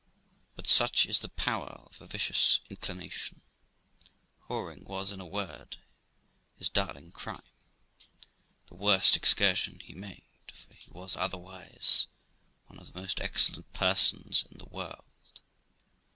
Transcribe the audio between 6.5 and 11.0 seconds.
his darling crime, the worst excursion he made, for he